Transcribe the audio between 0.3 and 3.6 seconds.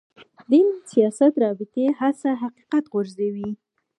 دین سیاست رابطې هڅه حقیقت غورځوي.